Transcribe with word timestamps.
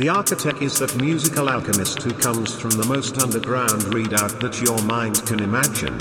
The 0.00 0.08
architect 0.08 0.62
is 0.62 0.78
that 0.78 0.96
musical 0.96 1.50
alchemist 1.50 2.00
who 2.00 2.14
comes 2.14 2.58
from 2.58 2.70
the 2.70 2.86
most 2.86 3.18
underground 3.18 3.82
readout 3.92 4.40
that 4.40 4.58
your 4.62 4.80
mind 4.84 5.20
can 5.26 5.40
imagine. 5.40 5.98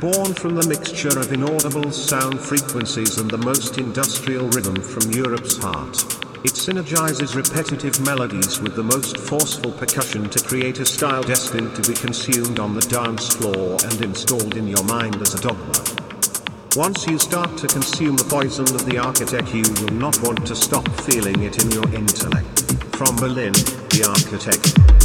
Born 0.00 0.32
from 0.32 0.54
the 0.54 0.66
mixture 0.66 1.20
of 1.20 1.30
inaudible 1.30 1.90
sound 1.92 2.40
frequencies 2.40 3.18
and 3.18 3.30
the 3.30 3.36
most 3.36 3.76
industrial 3.76 4.48
rhythm 4.48 4.76
from 4.76 5.12
Europe's 5.12 5.58
heart. 5.58 6.00
It 6.48 6.56
synergizes 6.56 7.36
repetitive 7.36 8.00
melodies 8.00 8.58
with 8.62 8.74
the 8.74 8.84
most 8.84 9.18
forceful 9.18 9.72
percussion 9.72 10.30
to 10.30 10.42
create 10.42 10.80
a 10.80 10.86
style 10.86 11.22
destined 11.22 11.76
to 11.76 11.86
be 11.86 11.94
consumed 11.94 12.58
on 12.58 12.72
the 12.72 12.88
dance 12.88 13.36
floor 13.36 13.76
and 13.84 14.00
installed 14.00 14.56
in 14.56 14.66
your 14.66 14.84
mind 14.84 15.20
as 15.20 15.34
a 15.34 15.42
dogma. 15.42 16.01
Once 16.76 17.06
you 17.06 17.18
start 17.18 17.54
to 17.58 17.66
consume 17.66 18.16
the 18.16 18.24
poison 18.24 18.64
of 18.74 18.86
the 18.86 18.96
architect, 18.96 19.54
you 19.54 19.62
will 19.82 19.92
not 19.92 20.18
want 20.22 20.46
to 20.46 20.56
stop 20.56 20.88
feeling 21.02 21.42
it 21.42 21.62
in 21.62 21.70
your 21.70 21.84
intellect. 21.94 22.62
From 22.96 23.14
Berlin, 23.16 23.52
the 23.90 24.06
architect. 24.08 25.01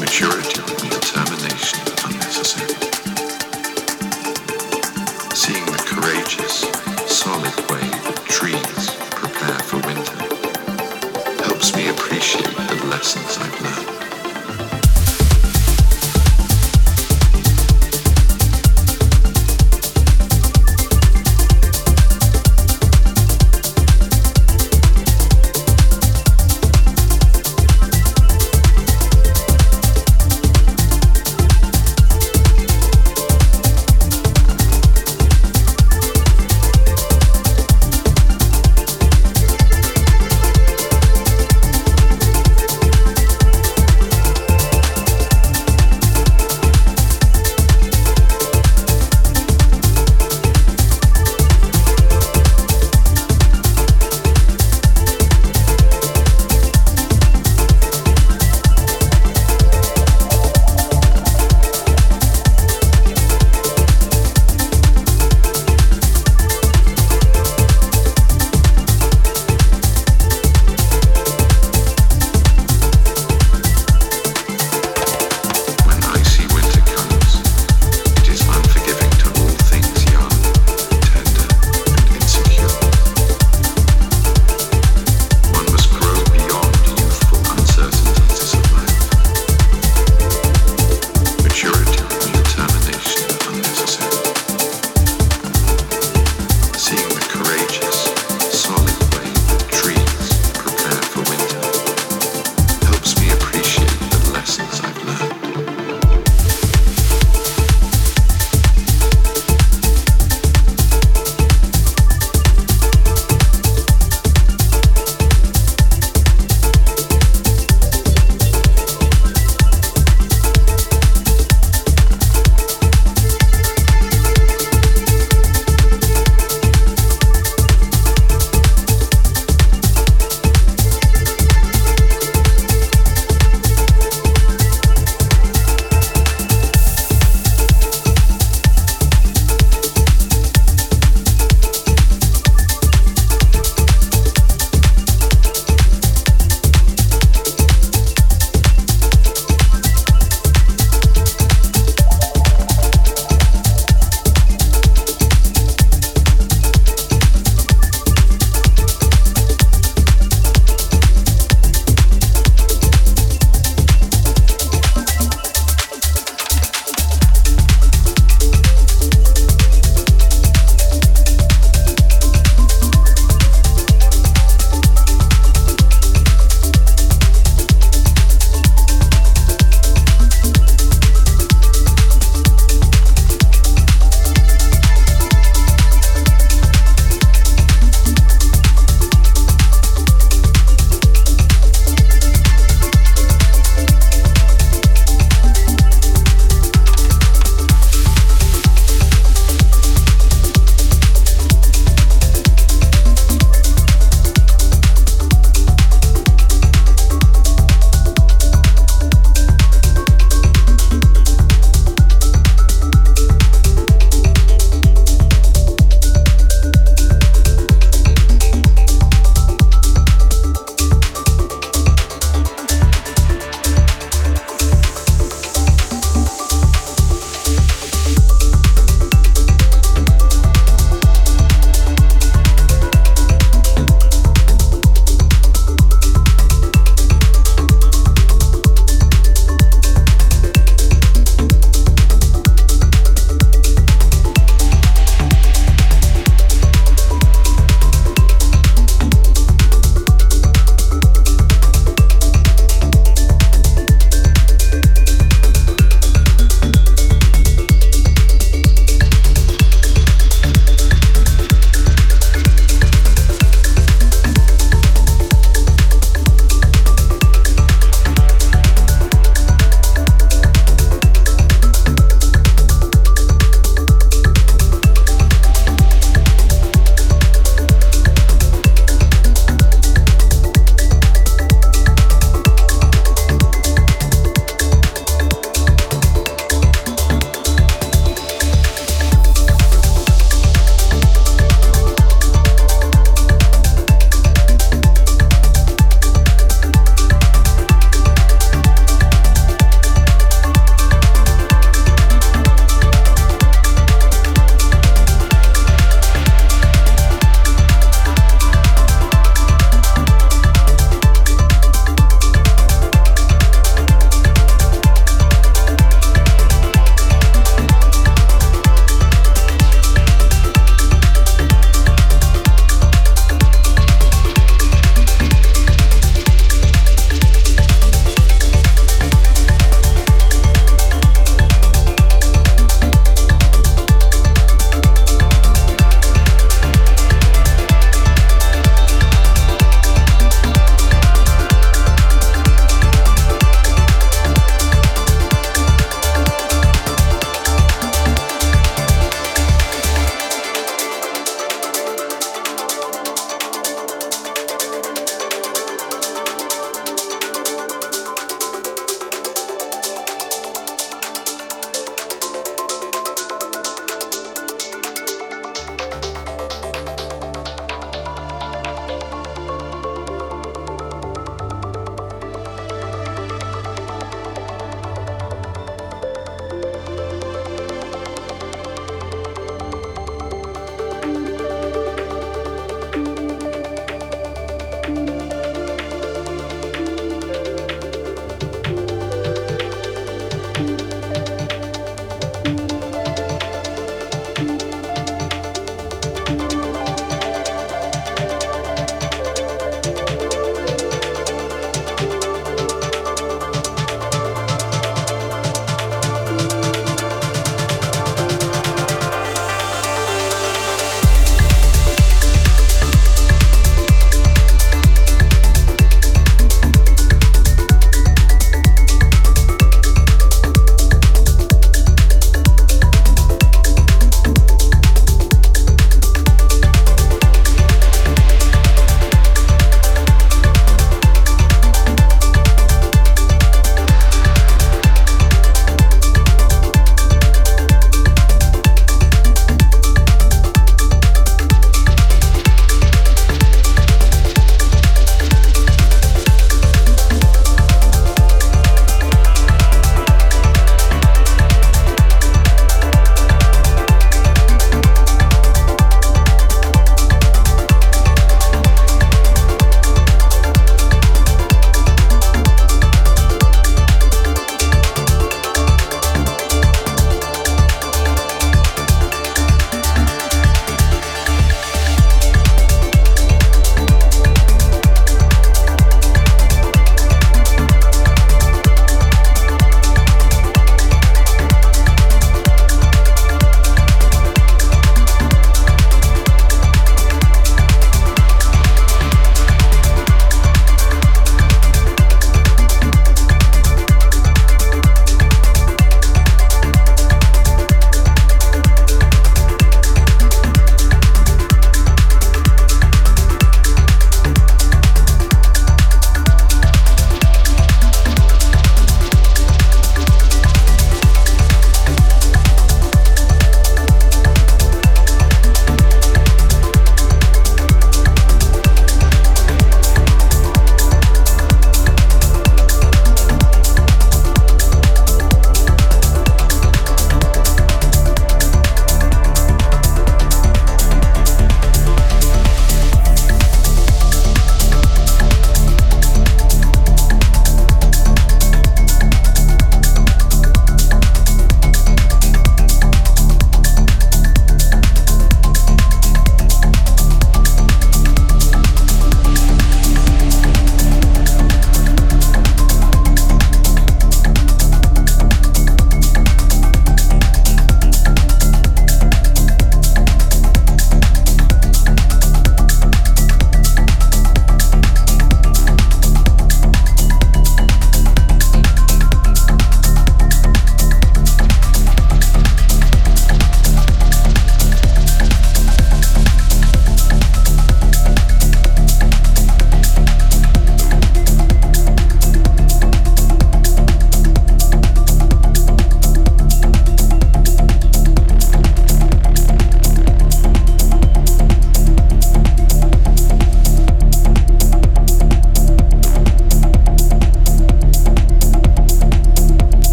Maturity 0.00 0.60
would 0.62 0.82
be 0.82 0.88
determination 0.88 1.29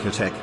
architect 0.00 0.39